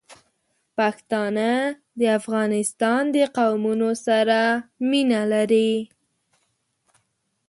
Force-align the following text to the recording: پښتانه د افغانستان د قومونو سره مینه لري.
پښتانه 0.77 1.51
د 1.99 2.01
افغانستان 2.19 3.01
د 3.15 3.17
قومونو 3.37 3.89
سره 4.05 4.39
مینه 4.89 5.21
لري. 5.33 5.73